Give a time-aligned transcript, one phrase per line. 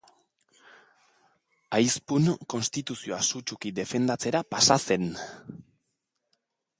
[1.79, 5.07] Aizpun konstituzioa sutsuki defendatzera pasa zen.